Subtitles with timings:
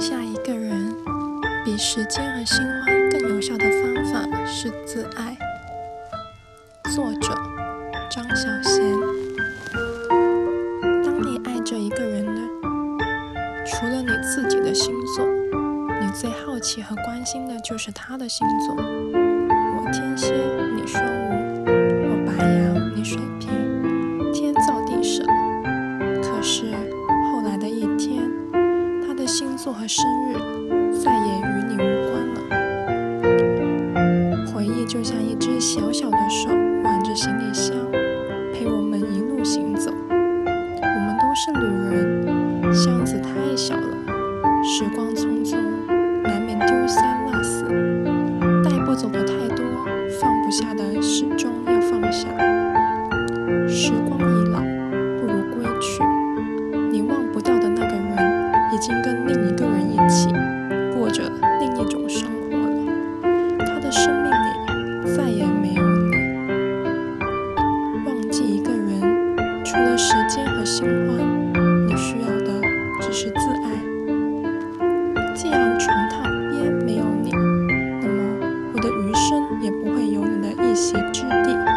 [0.00, 0.96] 下一个人，
[1.62, 5.36] 比时间和新欢更有效的方法是自爱。
[6.96, 7.34] 作者：
[8.10, 8.98] 张小娴。
[11.04, 12.40] 当你爱着一个人呢，
[13.66, 15.26] 除了你自己的星座，
[16.00, 18.74] 你最好奇和关心的就是他的星座。
[18.74, 20.32] 我天蝎，
[20.74, 21.62] 你双鱼；
[22.08, 23.50] 我白羊，你水瓶。
[29.72, 30.34] 的星座和生日
[31.02, 32.38] 再也与你无关了。
[34.46, 36.48] 回忆就像一只小小的手
[36.82, 37.76] 挽着行李箱，
[38.52, 39.92] 陪我们一路行走。
[39.92, 41.60] 我们都是旅
[41.90, 43.96] 人，箱子太小了，
[44.64, 45.56] 时光匆匆，
[46.22, 47.64] 难免丢三落四，
[48.64, 49.64] 带不走的太多，
[50.20, 52.28] 放不下的始终要放下。
[53.68, 54.60] 时光已老，
[58.80, 60.30] 已经跟另一个人一起
[60.96, 62.66] 过着另一种生活了。
[63.58, 66.14] 他的生命里再也没有你
[68.06, 71.18] 忘记一个人除了时间和新欢
[71.86, 72.58] 你需要的
[73.02, 73.68] 只是自爱。
[75.34, 81.69] 既然床榻边没有你那么我的余生也不会有你的一席之地。